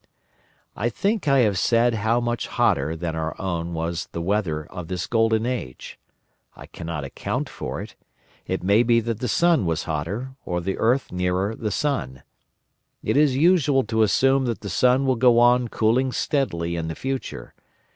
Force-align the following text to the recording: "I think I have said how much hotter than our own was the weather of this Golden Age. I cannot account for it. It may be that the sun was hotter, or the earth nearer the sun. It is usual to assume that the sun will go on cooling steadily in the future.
"I 0.75 0.89
think 0.89 1.27
I 1.27 1.41
have 1.41 1.59
said 1.59 1.93
how 1.93 2.19
much 2.19 2.47
hotter 2.47 2.95
than 2.95 3.15
our 3.15 3.39
own 3.39 3.75
was 3.75 4.07
the 4.13 4.19
weather 4.23 4.65
of 4.71 4.87
this 4.87 5.05
Golden 5.05 5.45
Age. 5.45 5.99
I 6.55 6.65
cannot 6.65 7.03
account 7.03 7.47
for 7.47 7.79
it. 7.81 7.93
It 8.47 8.63
may 8.63 8.81
be 8.81 8.99
that 9.01 9.19
the 9.19 9.27
sun 9.27 9.67
was 9.67 9.83
hotter, 9.83 10.31
or 10.43 10.59
the 10.59 10.79
earth 10.79 11.11
nearer 11.11 11.53
the 11.53 11.69
sun. 11.69 12.23
It 13.03 13.15
is 13.15 13.35
usual 13.37 13.83
to 13.83 14.01
assume 14.01 14.45
that 14.45 14.61
the 14.61 14.69
sun 14.71 15.05
will 15.05 15.17
go 15.17 15.37
on 15.37 15.67
cooling 15.67 16.11
steadily 16.11 16.75
in 16.75 16.87
the 16.87 16.95
future. 16.95 17.53